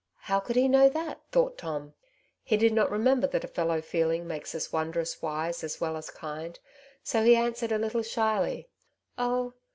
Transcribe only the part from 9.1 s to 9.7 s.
Oh